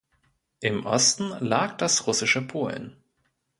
Im 0.61 0.87
Osten 0.87 1.29
lag 1.45 1.77
das 1.77 2.07
russische 2.07 2.41
Polen. 2.41 2.95